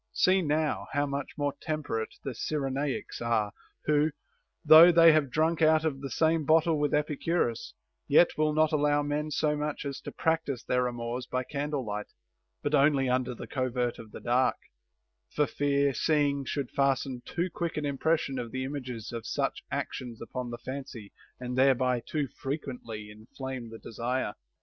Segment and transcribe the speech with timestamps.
[0.13, 3.51] See now how much more temperate the Cyrenaics are,
[3.85, 4.09] who,
[4.65, 7.75] though they have drunk out of the same bottle with Epicurus,
[8.07, 12.07] yet will not allow men so much as to practise their amours by candle light,
[12.63, 14.55] but only under the covert of the dark,
[15.35, 20.19] for fear seeing should fasten too quick an impression of the images of such actions
[20.19, 24.33] upon the fancy and thereby too frequently inflame the desire.